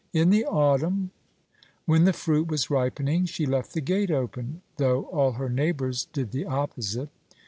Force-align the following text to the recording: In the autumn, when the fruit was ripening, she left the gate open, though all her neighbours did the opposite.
In 0.13 0.31
the 0.31 0.45
autumn, 0.47 1.11
when 1.85 2.05
the 2.05 2.11
fruit 2.13 2.47
was 2.47 2.71
ripening, 2.71 3.27
she 3.27 3.45
left 3.45 3.73
the 3.75 3.81
gate 3.81 4.09
open, 4.09 4.63
though 4.77 5.03
all 5.03 5.33
her 5.33 5.47
neighbours 5.47 6.05
did 6.11 6.31
the 6.31 6.47
opposite. 6.47 7.09